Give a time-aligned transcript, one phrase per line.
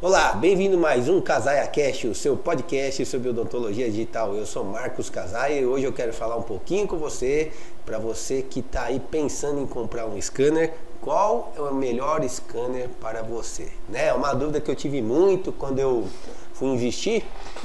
[0.00, 4.32] Olá, bem-vindo mais um Casaia Cast, o seu podcast sobre odontologia digital.
[4.32, 7.50] Eu sou Marcos Casaia e hoje eu quero falar um pouquinho com você,
[7.84, 12.88] para você que está aí pensando em comprar um scanner, qual é o melhor scanner
[13.00, 13.72] para você?
[13.88, 14.06] Né?
[14.06, 16.06] É uma dúvida que eu tive muito quando eu
[16.54, 17.24] fui investir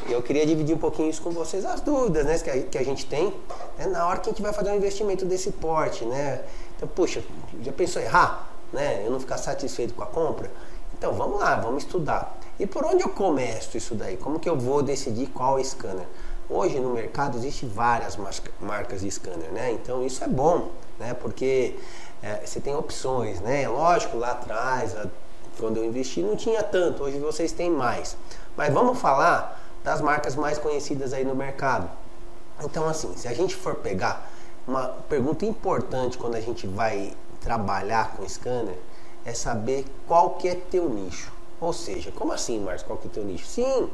[0.09, 2.77] e eu queria dividir um pouquinho isso com vocês, as dúvidas né, que, a, que
[2.79, 3.31] a gente tem
[3.77, 6.03] né, na hora que a gente vai fazer um investimento desse porte.
[6.03, 6.41] Né?
[6.75, 7.23] Então, puxa,
[7.61, 8.49] já pensou errar?
[8.73, 9.03] Né?
[9.05, 10.49] Eu não ficar satisfeito com a compra?
[11.03, 12.33] Então vamos lá, vamos estudar.
[12.57, 14.15] E por onde eu começo isso daí?
[14.15, 16.07] Como que eu vou decidir qual scanner?
[16.49, 18.17] Hoje no mercado existe várias
[18.61, 19.73] marcas de scanner, né?
[19.73, 21.13] Então isso é bom, né?
[21.13, 21.75] Porque
[22.21, 23.67] é, você tem opções, né?
[23.67, 24.95] Lógico, lá atrás,
[25.59, 28.15] quando eu investi, não tinha tanto, hoje vocês têm mais.
[28.55, 31.89] Mas vamos falar das marcas mais conhecidas aí no mercado.
[32.63, 34.31] Então, assim, se a gente for pegar
[34.65, 37.11] uma pergunta importante quando a gente vai
[37.41, 38.77] trabalhar com scanner,
[39.25, 41.31] é saber qual que é teu nicho.
[41.59, 43.45] Ou seja, como assim, Marcos, qual que é teu nicho?
[43.45, 43.89] Sim,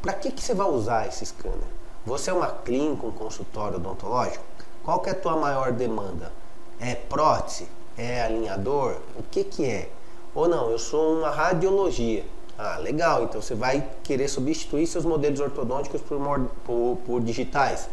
[0.00, 1.58] para que, que você vai usar esse scanner?
[2.06, 4.44] Você é uma clínica, um consultório odontológico?
[4.84, 6.32] Qual que é a tua maior demanda?
[6.80, 7.68] É prótese?
[7.98, 8.96] É alinhador?
[9.18, 9.90] O que que é?
[10.34, 12.24] Ou não, eu sou uma radiologia.
[12.56, 16.18] Ah, legal, então você vai querer substituir seus modelos ortodônticos por,
[16.64, 17.88] por, por digitais.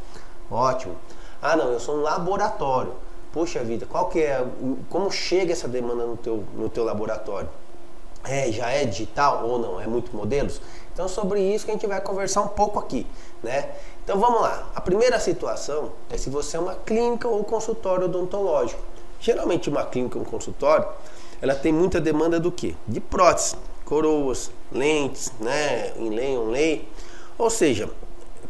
[0.50, 0.96] Ótimo.
[1.42, 2.94] Ah, não, eu sou um laboratório
[3.32, 4.46] poxa vida, qual que é,
[4.90, 7.50] como chega essa demanda no teu, no teu laboratório?
[8.24, 9.80] É, já é digital ou não?
[9.80, 10.62] É muito modelos?
[10.94, 13.06] Então sobre isso que a gente vai conversar um pouco aqui,
[13.44, 13.70] né?
[14.04, 14.70] Então vamos lá.
[14.74, 18.82] A primeira situação é se você é uma clínica ou consultório odontológico.
[19.20, 20.88] Geralmente uma clínica ou um consultório,
[21.42, 22.76] ela tem muita demanda do que?
[22.88, 26.88] De próteses, coroas, lentes, né, inlay, onlay.
[27.38, 27.90] Ou seja,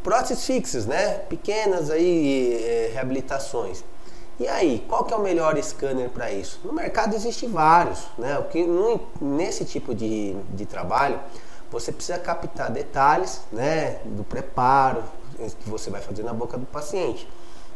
[0.03, 1.19] próteses fixas, né?
[1.29, 3.83] Pequenas aí é, reabilitações.
[4.39, 6.59] E aí, qual que é o melhor scanner para isso?
[6.63, 8.37] No mercado existe vários, né?
[8.37, 8.63] O que
[9.19, 11.19] nesse tipo de, de trabalho
[11.71, 15.03] você precisa captar detalhes, né, do preparo
[15.37, 17.27] que você vai fazer na boca do paciente.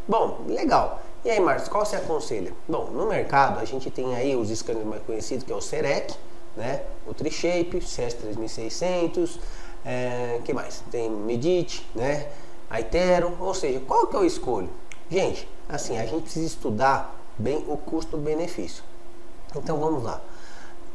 [0.07, 1.01] Bom, legal.
[1.23, 2.53] E aí, Marcos, qual você aconselha?
[2.67, 6.15] Bom, no mercado a gente tem aí os scanners mais conhecidos, que é o Serec,
[6.55, 9.39] né, o Trishape, CS3600,
[9.85, 10.83] é, que mais?
[10.89, 12.27] Tem Medit, né,
[12.69, 14.69] Aitero, ou seja, qual que eu escolho?
[15.09, 18.83] Gente, assim, a gente precisa estudar bem o custo-benefício.
[19.55, 20.21] Então vamos lá.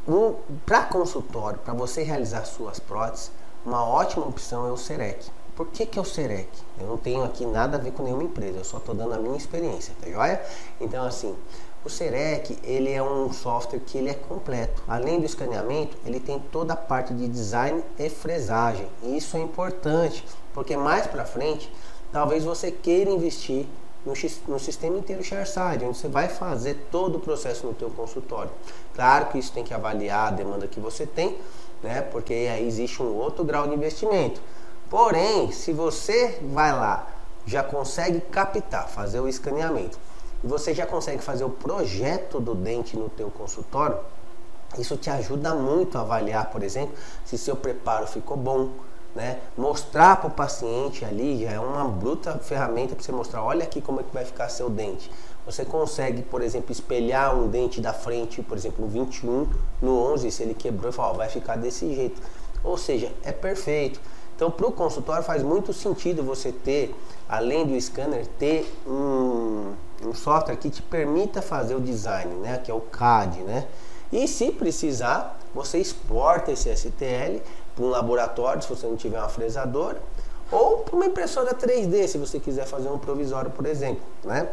[0.07, 3.31] Um, para consultório, para você realizar suas próteses,
[3.65, 5.29] uma ótima opção é o Serec.
[5.55, 6.47] Por que, que é o Serec?
[6.79, 9.17] Eu não tenho aqui nada a ver com nenhuma empresa, eu só estou dando a
[9.17, 10.41] minha experiência, tá joia?
[10.79, 11.35] Então assim,
[11.83, 14.81] o Serec ele é um software que ele é completo.
[14.87, 18.87] Além do escaneamento, ele tem toda a parte de design e fresagem.
[19.01, 20.23] E isso é importante,
[20.53, 21.73] porque mais para frente,
[22.11, 23.67] talvez você queira investir
[24.05, 24.13] no,
[24.47, 28.51] no sistema inteiro ShareSide, onde você vai fazer todo o processo no teu consultório.
[28.95, 31.37] Claro que isso tem que avaliar a demanda que você tem,
[31.83, 32.01] né?
[32.01, 34.41] Porque aí existe um outro grau de investimento.
[34.89, 37.07] Porém, se você vai lá,
[37.45, 39.97] já consegue captar, fazer o escaneamento,
[40.43, 43.97] e você já consegue fazer o projeto do dente no teu consultório,
[44.77, 48.71] isso te ajuda muito a avaliar, por exemplo, se seu preparo ficou bom,
[49.17, 49.39] né?
[49.57, 53.81] Mostrar para o paciente ali já é uma bruta ferramenta para você mostrar, olha aqui
[53.81, 55.09] como é que vai ficar seu dente.
[55.43, 59.47] Você consegue, por exemplo, espelhar um dente da frente, por exemplo, no 21,
[59.81, 62.21] no 11, se ele quebrou, e falar, vai ficar desse jeito.
[62.63, 63.99] Ou seja, é perfeito.
[64.35, 66.93] Então, para o consultório faz muito sentido você ter,
[67.27, 69.73] além do scanner, ter um,
[70.05, 72.61] um software que te permita fazer o design, né?
[72.63, 73.39] que é o CAD.
[73.39, 73.65] Né?
[74.11, 77.41] E se precisar, você exporta esse STL
[77.77, 80.01] para um laboratório, se você não tiver uma fresadora,
[80.51, 84.49] ou para uma impressora 3D, se você quiser fazer um provisório, por exemplo, né?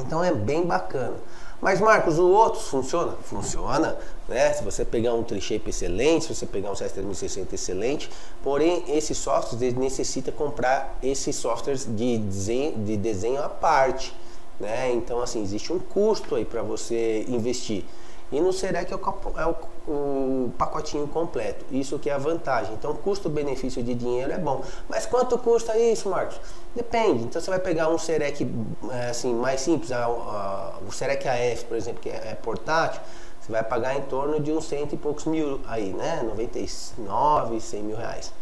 [0.00, 1.14] Então é bem bacana.
[1.60, 3.12] Mas Marcos, o outro funciona?
[3.22, 3.96] Funciona,
[4.26, 4.52] né?
[4.52, 8.10] Se você pegar um Trishape excelente, se você pegar um CS3660 excelente,
[8.42, 14.16] porém esse software necessita comprar esses softwares de desenho, de desenho à parte,
[14.58, 14.90] né?
[14.92, 17.84] Então assim, existe um custo aí para você investir.
[18.32, 19.00] E no Serec é o,
[19.36, 19.56] é o,
[19.90, 21.64] o, pacotinho completo.
[21.70, 22.72] Isso que é a vantagem.
[22.74, 24.62] Então, custo-benefício de dinheiro é bom.
[24.88, 26.40] Mas quanto custa isso, Marcos?
[26.74, 27.24] Depende.
[27.24, 28.48] Então, você vai pegar um Serec
[28.92, 33.00] é, assim, mais simples, a, a, o Serec AF, por exemplo, que é, é, portátil,
[33.40, 36.22] você vai pagar em torno de uns cento e poucos mil aí, né?
[36.22, 38.32] 99, 100 mil reais.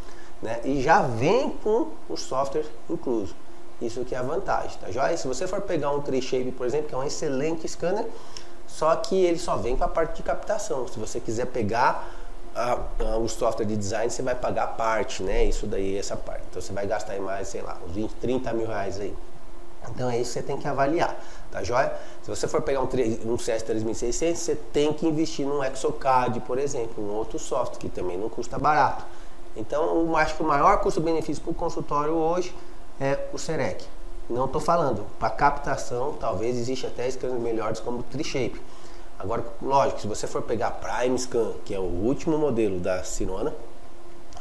[0.43, 0.61] Né?
[0.65, 3.35] E já vem com o software incluso.
[3.81, 5.17] Isso que é a vantagem, tá joia?
[5.17, 8.07] Se você for pegar um Shape, por exemplo, que é um excelente scanner,
[8.69, 10.87] só que ele só vem para a parte de captação.
[10.87, 12.09] Se você quiser pegar
[12.55, 15.45] a, a, o software de design, você vai pagar a parte, né?
[15.45, 16.45] Isso daí, essa parte.
[16.51, 19.15] Então você vai gastar aí mais, sei lá, uns 20, 30 mil reais aí.
[19.91, 21.19] Então é isso que você tem que avaliar,
[21.51, 21.93] tá joia?
[22.23, 27.03] Se você for pegar um, um CS3600, você tem que investir num Exocad, por exemplo,
[27.03, 29.05] um outro software que também não custa barato.
[29.57, 32.55] Então, acho que o maior custo-benefício para o consultório hoje
[33.01, 33.85] é o Serec.
[34.29, 38.61] Não estou falando, para captação, talvez exista até scanners melhores como o TriShape.
[39.19, 43.55] Agora, lógico, se você for pegar Prime Scan, que é o último modelo da Cirona,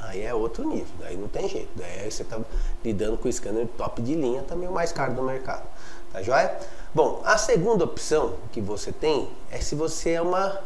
[0.02, 1.70] aí é outro nível, daí não tem jeito.
[1.76, 2.40] Daí você está
[2.84, 5.64] lidando com o scanner top de linha, também o mais caro do mercado.
[6.12, 6.56] Tá joia?
[6.94, 10.60] Bom, a segunda opção que você tem é se você é, uma,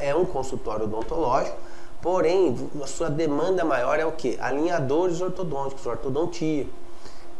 [0.00, 1.56] é um consultório odontológico,
[2.00, 4.38] porém a sua demanda maior é o que?
[4.40, 6.66] Alinhadores ortodônticos, ortodontia.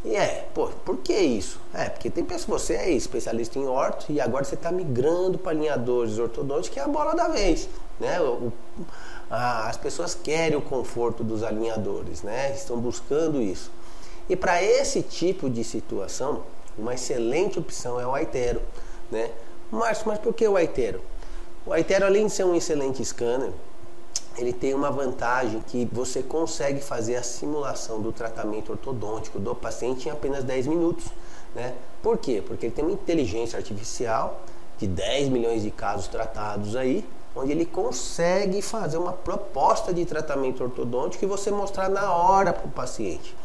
[0.04, 1.60] E é, pô, por que isso?
[1.74, 5.50] É, porque tem pessoas, você é especialista em orto e agora você está migrando para
[5.50, 7.68] alinhadores ortodônticos, que é a bola da vez,
[7.98, 8.18] né?
[8.20, 8.50] O,
[9.30, 12.52] a, as pessoas querem o conforto dos alinhadores, né?
[12.54, 13.70] Estão buscando isso.
[14.28, 16.44] E para esse tipo de situação,
[16.78, 18.62] uma excelente opção é o Aitero,
[19.10, 19.30] né?
[19.70, 21.02] Márcio, mas por que o Aitero?
[21.66, 23.52] O Aitero, além de ser um excelente scanner,
[24.40, 30.08] ele tem uma vantagem que você consegue fazer a simulação do tratamento ortodôntico do paciente
[30.08, 31.06] em apenas 10 minutos.
[31.54, 31.74] Né?
[32.02, 32.42] Por quê?
[32.46, 34.40] Porque ele tem uma inteligência artificial
[34.78, 37.04] de 10 milhões de casos tratados aí,
[37.36, 42.66] onde ele consegue fazer uma proposta de tratamento ortodôntico e você mostrar na hora para
[42.66, 43.36] o paciente.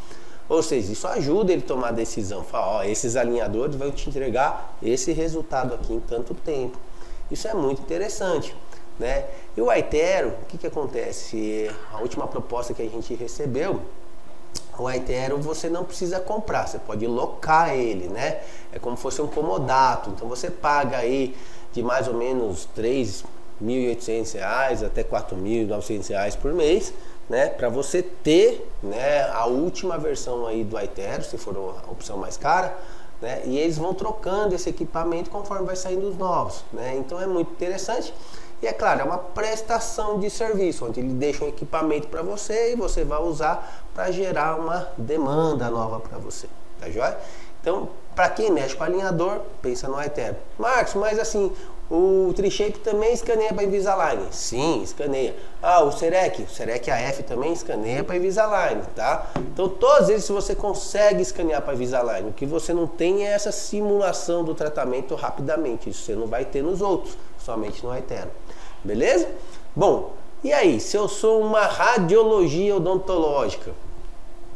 [0.48, 2.44] Ou seja, isso ajuda ele a tomar a decisão.
[2.44, 6.78] Fala, ó, esses alinhadores vão te entregar esse resultado aqui em tanto tempo.
[7.30, 8.56] Isso é muito interessante.
[9.00, 9.26] Né?
[9.56, 11.70] E o Aitero, o que, que acontece?
[11.92, 13.82] A última proposta que a gente recebeu,
[14.78, 18.42] o Aitero você não precisa comprar, você pode locar ele, né?
[18.72, 20.10] É como se fosse um comodato.
[20.10, 21.36] Então você paga aí
[21.74, 22.84] de mais ou menos R$
[23.62, 26.94] 3.800 até R$ 4.900 por mês
[27.30, 32.18] né, para você ter né, a última versão aí do Aitero, se for a opção
[32.18, 32.78] mais cara,
[33.22, 36.64] né, e eles vão trocando esse equipamento conforme vai saindo os novos.
[36.72, 38.14] Né, então é muito interessante.
[38.62, 42.74] E é claro, é uma prestação de serviço, onde ele deixa um equipamento para você
[42.74, 46.48] e você vai usar para gerar uma demanda nova para você.
[46.80, 47.18] Tá joia?
[47.62, 50.38] Então, para quem mexe com alinhador, pensa no Aetero.
[50.58, 51.52] Marcos, mas assim,
[51.90, 54.24] o Trishape também escaneia para Invisalign.
[54.32, 55.36] Sim, escaneia.
[55.62, 59.32] Ah, o Serec, o Serec AF também escaneia para Invisalign, tá?
[59.38, 62.30] Então, todos eles você consegue escanear para Invisalign.
[62.30, 65.90] O que você não tem é essa simulação do tratamento rapidamente.
[65.90, 68.32] Isso você não vai ter nos outros, somente no Etero.
[68.84, 69.28] Beleza?
[69.76, 73.72] Bom, e aí, se eu sou uma radiologia odontológica,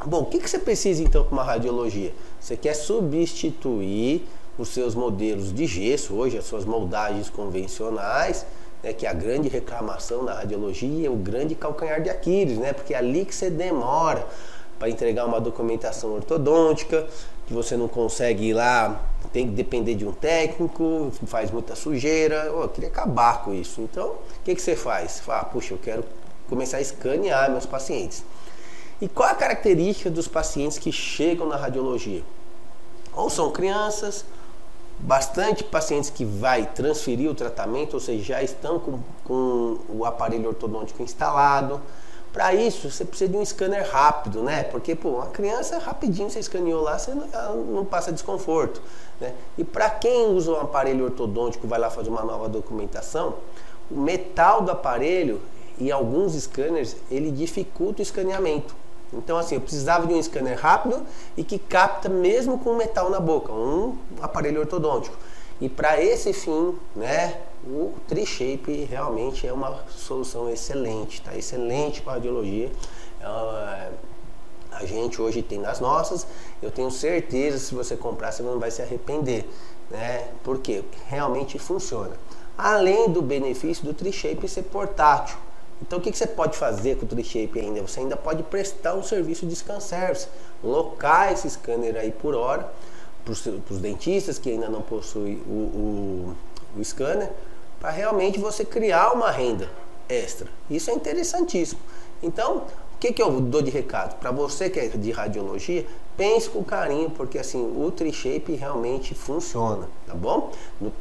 [0.03, 2.13] bom, o que, que você precisa então para uma radiologia?
[2.39, 4.27] Você quer substituir
[4.59, 8.45] os seus modelos de gesso, hoje as suas moldagens convencionais,
[8.83, 12.93] né, que é a grande reclamação da radiologia, o grande calcanhar de Aquiles, né, porque
[12.93, 14.27] é ali que você demora
[14.77, 17.07] para entregar uma documentação ortodôntica,
[17.47, 19.01] que você não consegue ir lá,
[19.33, 22.53] tem que depender de um técnico, faz muita sujeira.
[22.55, 23.81] Oh, eu queria acabar com isso.
[23.81, 25.13] Então, o que, que você faz?
[25.13, 26.03] Você fala, ah, puxa, eu quero
[26.47, 28.23] começar a escanear meus pacientes.
[29.01, 32.21] E qual a característica dos pacientes que chegam na radiologia?
[33.13, 34.23] Ou são crianças,
[34.99, 40.49] bastante pacientes que vai transferir o tratamento, ou seja, já estão com, com o aparelho
[40.49, 41.81] ortodôntico instalado.
[42.33, 44.63] Para isso, você precisa de um scanner rápido, né?
[44.63, 48.81] Porque, pô, uma criança, rapidinho você escaneou lá, você não, não passa desconforto.
[49.19, 49.33] Né?
[49.57, 53.35] E para quem usa um aparelho ortodôntico vai lá fazer uma nova documentação,
[53.89, 55.41] o metal do aparelho
[55.79, 58.75] e alguns scanners, ele dificulta o escaneamento.
[59.11, 63.19] Então, assim, eu precisava de um scanner rápido e que capta mesmo com metal na
[63.19, 65.15] boca, um aparelho ortodôntico.
[65.59, 71.35] E para esse fim, né, o TriShape realmente é uma solução excelente, tá?
[71.35, 72.71] Excelente para radiologia.
[73.19, 73.89] É,
[74.71, 76.25] a gente hoje tem nas nossas,
[76.61, 79.49] eu tenho certeza se você comprar você não vai se arrepender,
[79.89, 80.29] né?
[80.43, 82.15] Porque realmente funciona.
[82.57, 85.37] Além do benefício do TriShape ser portátil,
[85.81, 87.81] então o que, que você pode fazer com o TriShape ainda?
[87.81, 90.27] Você ainda pode prestar um serviço de scan service,
[90.63, 92.69] locar esse scanner aí por hora
[93.23, 93.31] para
[93.73, 96.35] os dentistas que ainda não possuem o,
[96.75, 97.29] o, o scanner,
[97.79, 99.69] para realmente você criar uma renda
[100.07, 100.47] extra.
[100.69, 101.79] Isso é interessantíssimo.
[102.21, 102.63] Então,
[102.99, 104.19] que, que eu dou de recado?
[104.19, 105.85] Para você que é de radiologia,
[106.17, 110.51] pense com carinho, porque assim, o TriShape realmente funciona, tá bom?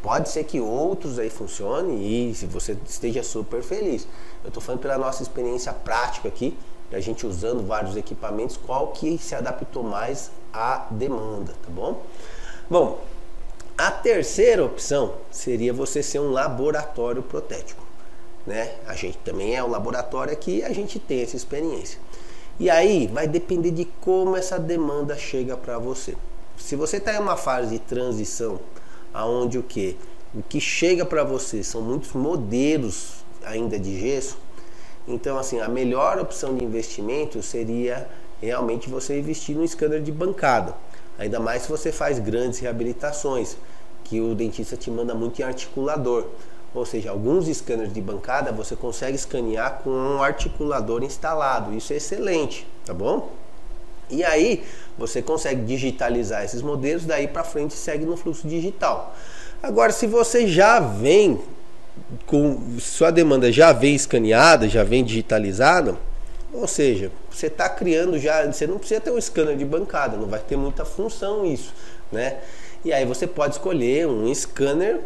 [0.01, 4.07] Pode ser que outros aí funcionem e se você esteja super feliz.
[4.45, 6.57] Eu estou falando pela nossa experiência prática aqui,
[6.93, 12.01] a gente usando vários equipamentos, qual que se adaptou mais à demanda, tá bom?
[12.71, 13.01] Bom,
[13.77, 17.88] a terceira opção seria você ser um laboratório protético
[18.49, 18.73] né?
[18.87, 22.01] A gente também é um laboratório aqui, a gente tem essa experiência.
[22.59, 26.17] E aí vai depender de como essa demanda chega para você.
[26.57, 28.59] Se você está em uma fase de transição,
[29.13, 29.97] aonde o que?
[30.35, 34.39] O que chega para você são muitos modelos ainda de gesso,
[35.07, 38.09] então assim, a melhor opção de investimento seria
[38.41, 40.75] realmente você investir no scanner de bancada.
[41.19, 43.57] Ainda mais se você faz grandes reabilitações,
[44.05, 46.27] que o dentista te manda muito em articulador.
[46.75, 51.75] Ou seja, alguns scanners de bancada você consegue escanear com um articulador instalado.
[51.75, 53.31] Isso é excelente, tá bom?
[54.11, 54.65] E aí
[54.97, 59.15] você consegue digitalizar esses modelos, daí para frente segue no fluxo digital.
[59.63, 61.41] Agora, se você já vem
[62.27, 65.97] com sua demanda já vem escaneada, já vem digitalizada,
[66.53, 70.27] ou seja, você está criando já, você não precisa ter um scanner de bancada, não
[70.27, 71.75] vai ter muita função isso,
[72.11, 72.39] né?
[72.85, 75.01] E aí você pode escolher um scanner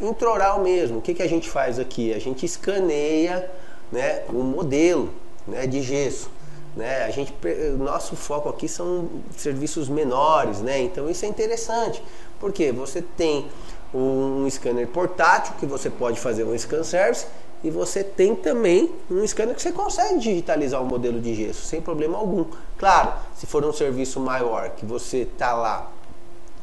[0.00, 0.98] introral mesmo.
[0.98, 2.12] O que, que a gente faz aqui?
[2.12, 3.50] A gente escaneia
[3.90, 5.10] né, o modelo
[5.46, 6.30] né, de gesso.
[6.76, 7.04] Né?
[7.04, 7.34] A gente,
[7.78, 10.80] nosso foco aqui são serviços menores, né?
[10.80, 12.02] então isso é interessante,
[12.38, 13.48] porque você tem
[13.92, 17.26] um scanner portátil que você pode fazer um scan service
[17.64, 21.80] e você tem também um scanner que você consegue digitalizar o modelo de gesso sem
[21.80, 22.44] problema algum.
[22.76, 25.90] Claro, se for um serviço maior que você está lá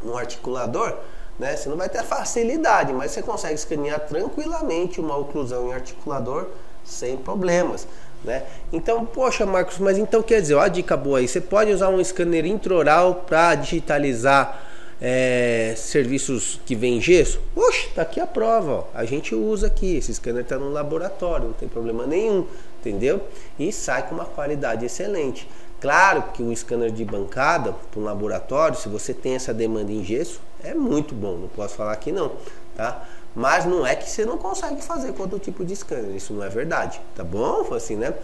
[0.04, 0.98] no articulador,
[1.40, 6.48] né, você não vai ter facilidade, mas você consegue escanear tranquilamente uma oclusão em articulador
[6.84, 7.88] sem problemas.
[8.24, 8.44] Né?
[8.72, 11.90] Então, poxa, Marcos, mas então quer dizer, ó, a dica boa aí, você pode usar
[11.90, 14.66] um scanner intraoral para digitalizar
[15.02, 17.40] é, serviços que vem gesso?
[17.56, 18.72] Oxe, tá aqui a prova.
[18.72, 18.84] Ó.
[18.94, 19.98] A gente usa aqui.
[19.98, 22.46] Esse scanner está no laboratório, não tem problema nenhum,
[22.80, 23.22] entendeu?
[23.60, 25.48] E sai com uma qualidade excelente.
[25.86, 30.04] Claro que o scanner de bancada para um laboratório, se você tem essa demanda em
[30.04, 31.38] gesso, é muito bom.
[31.38, 32.32] Não posso falar que não,
[32.76, 33.08] tá?
[33.36, 36.16] Mas não é que você não consegue fazer com outro tipo de scanner.
[36.16, 37.72] Isso não é verdade, tá bom?
[37.72, 38.16] Assim, né?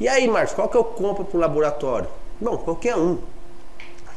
[0.00, 2.08] E aí, Marcos, qual que eu compro para o laboratório?
[2.40, 3.18] Bom, qualquer um.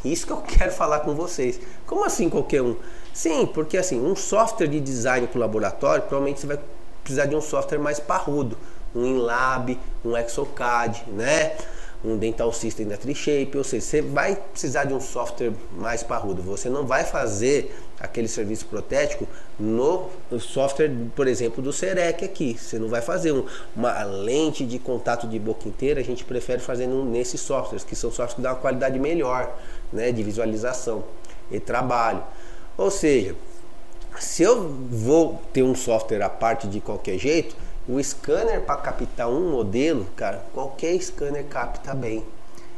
[0.03, 1.59] Isso que eu quero falar com vocês.
[1.85, 2.75] Como assim qualquer um?
[3.13, 6.59] Sim, porque assim, um software de design para o laboratório, provavelmente você vai
[7.03, 8.57] precisar de um software mais parrudo,
[8.95, 11.55] um InLab, um Exocad, né?
[12.05, 16.41] Um Dental System da Trishape, ou seja, você vai precisar de um software mais parrudo.
[16.43, 19.27] Você não vai fazer aquele serviço protético
[19.59, 22.55] no software, por exemplo, do Serec aqui.
[22.57, 26.61] Você não vai fazer um, uma lente de contato de boca inteira, a gente prefere
[26.61, 29.57] fazer nesses softwares, que são softwares que dão uma qualidade melhor
[29.91, 31.03] né, de visualização
[31.51, 32.23] e trabalho.
[32.77, 33.35] Ou seja,
[34.19, 37.55] se eu vou ter um software à parte de qualquer jeito,
[37.87, 42.23] o scanner para captar um modelo, cara, qualquer scanner capta bem.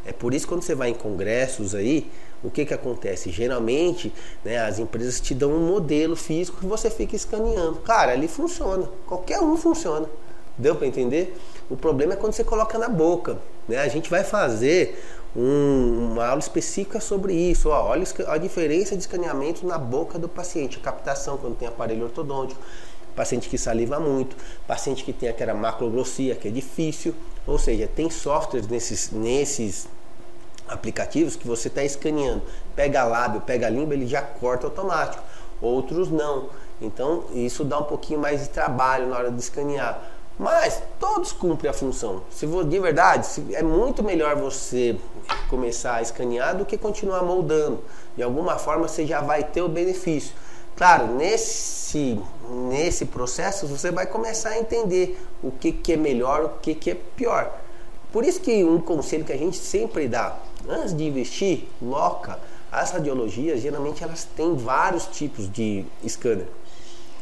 [0.06, 2.10] É por isso que quando você vai em congressos aí,
[2.44, 3.30] o que que acontece?
[3.32, 4.14] Geralmente,
[4.46, 7.80] né, as empresas te dão um modelo físico que você fica escaneando.
[7.80, 8.90] Cara, ali funciona.
[9.06, 10.08] Qualquer um funciona.
[10.58, 11.38] Deu para entender?
[11.70, 13.38] O problema é quando você coloca na boca.
[13.68, 13.78] Né?
[13.78, 15.04] A gente vai fazer
[15.36, 17.70] um, uma aula específica sobre isso.
[17.70, 22.06] Ó, olha a diferença de escaneamento na boca do paciente, a captação quando tem aparelho
[22.06, 22.60] ortodôntico,
[23.20, 24.34] paciente que saliva muito,
[24.66, 27.14] paciente que tem aquela macroglossia que é difícil.
[27.46, 29.90] Ou seja, tem softwares nesses, nesses
[30.70, 32.42] aplicativos que você está escaneando,
[32.78, 35.22] pega lábio, pega língua, ele já corta automático.
[35.62, 36.50] Outros não.
[36.82, 40.02] Então isso dá um pouquinho mais de trabalho na hora de escanear.
[40.38, 42.24] Mas todos cumprem a função.
[42.32, 44.98] Se for de verdade, é muito melhor você
[45.50, 47.84] começar a escanear do que continuar moldando.
[48.16, 50.34] De alguma forma você já vai ter o benefício.
[50.80, 52.18] Claro, nesse,
[52.70, 56.92] nesse processo você vai começar a entender o que, que é melhor, o que, que
[56.92, 57.54] é pior.
[58.14, 60.38] Por isso que um conselho que a gente sempre dá,
[60.70, 62.40] antes de investir, loca.
[62.72, 66.48] As radiologias, geralmente elas têm vários tipos de scanner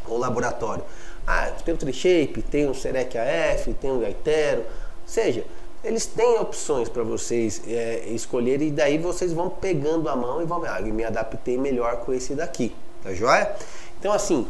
[0.07, 0.83] ou laboratório.
[1.25, 4.65] Ah, tem o Trishape, tem o Serec AF, tem o Gaitero,
[5.03, 5.43] seja,
[5.83, 10.45] eles têm opções para vocês é, escolherem e daí vocês vão pegando a mão e
[10.45, 12.71] vão ah, me adaptei melhor com esse daqui,
[13.03, 13.55] tá joia?
[13.99, 14.47] Então assim,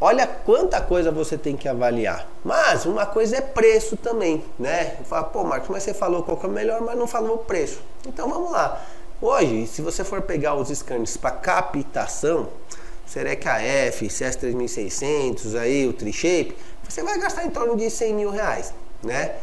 [0.00, 2.28] olha quanta coisa você tem que avaliar.
[2.44, 4.96] Mas uma coisa é preço também, né?
[5.04, 7.38] Fala, pô, Marcos, mas você falou qual que é o melhor, mas não falou o
[7.38, 7.80] preço.
[8.06, 8.80] Então vamos lá.
[9.20, 12.48] Hoje, se você for pegar os scanners para captação,
[13.04, 16.56] Serec AF, CS3600, aí o Trishape,
[16.88, 19.34] você vai gastar em torno de 100 mil reais, né?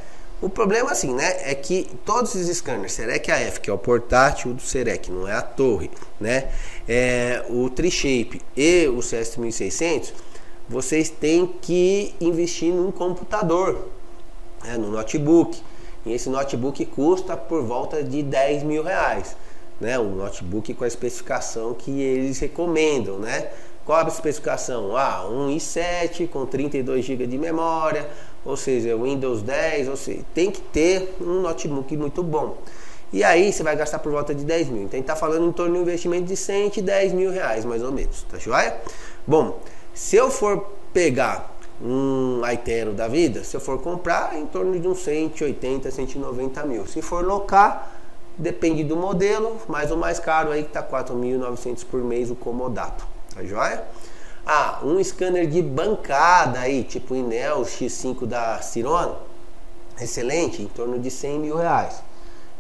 [0.42, 4.54] O problema assim, né, é que todos esses scanners, Serec AF, que é o portátil
[4.54, 5.90] do Serec, não é a torre,
[6.20, 6.50] né?
[6.88, 10.12] É, o Trishape e o CS3600,
[10.68, 13.88] vocês têm que investir num computador,
[14.64, 15.62] né, no notebook.
[16.06, 19.36] E esse notebook custa por volta de 10 mil reais
[19.80, 23.50] né, um notebook com a especificação que eles recomendam, né?
[23.86, 24.98] Qual a especificação?
[24.98, 28.10] Ah, um i7 com 32 GB de memória,
[28.44, 32.58] ou seja, Windows 10, ou seja, tem que ter um notebook muito bom.
[33.14, 34.84] E aí você vai gastar por volta de 10 mil.
[34.84, 37.84] Então a gente está falando em torno de um investimento de 110 mil reais, mais
[37.84, 38.24] ou menos.
[38.24, 38.76] Tá joia?
[39.26, 39.60] Bom,
[39.94, 44.88] se eu for pegar um Aitero da vida, se eu for comprar, em torno de
[44.88, 46.88] uns 180, 190 mil.
[46.88, 47.92] Se for locar,
[48.36, 53.15] depende do modelo, mas o mais caro aí que tá 4.900 por mês o comodato.
[53.34, 53.84] Tá joia?
[54.46, 59.16] Ah, um scanner de bancada aí, tipo Inel X5 da Cirona,
[60.00, 62.04] excelente, em torno de 100 mil reais.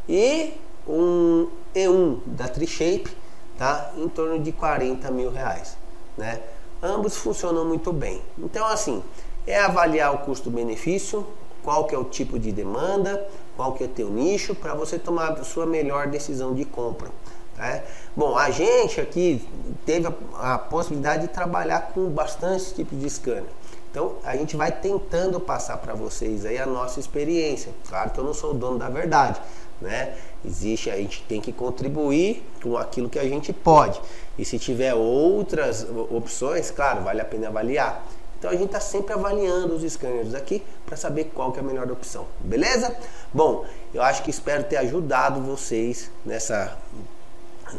[0.10, 0.54] E
[0.88, 3.16] um E1 da Trishape,
[3.58, 3.92] tá?
[3.98, 5.78] Em torno de 40 mil reais,
[6.18, 6.42] né?
[6.82, 8.22] Ambos funcionam muito bem.
[8.38, 9.04] Então, assim,
[9.46, 11.26] é avaliar o custo-benefício,
[11.64, 15.32] qual que é o tipo de demanda, qual que é teu nicho, para você tomar
[15.32, 17.10] a sua melhor decisão de compra.
[17.56, 17.82] Tá?
[18.16, 19.48] Bom, a gente aqui
[19.86, 23.46] teve a, a possibilidade de trabalhar com bastante tipos de scanner.
[23.92, 27.72] Então a gente vai tentando passar para vocês aí a nossa experiência.
[27.88, 29.40] Claro que eu não sou o dono da verdade,
[29.80, 30.16] né?
[30.44, 34.02] Existe, a gente tem que contribuir com aquilo que a gente pode.
[34.38, 38.06] E se tiver outras opções, claro, vale a pena avaliar.
[38.38, 41.66] Então a gente está sempre avaliando os scanners aqui para saber qual que é a
[41.66, 42.96] melhor opção, beleza?
[43.34, 46.78] Bom, eu acho que espero ter ajudado vocês nessa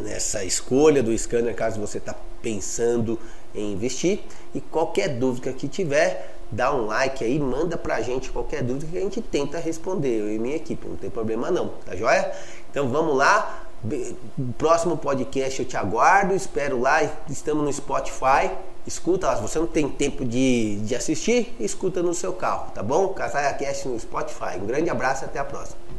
[0.01, 3.19] nessa escolha do scanner, caso você está pensando
[3.55, 4.21] em investir.
[4.55, 8.97] E qualquer dúvida que tiver, dá um like aí, manda pra gente qualquer dúvida que
[8.99, 12.33] a gente tenta responder, eu e minha equipe, não tem problema não, tá joia?
[12.71, 13.67] Então vamos lá,
[14.57, 18.51] próximo podcast eu te aguardo, espero lá, estamos no Spotify,
[18.87, 23.09] escuta se você não tem tempo de, de assistir, escuta no seu carro, tá bom?
[23.09, 25.96] Casaia Cast no Spotify, um grande abraço e até a próxima.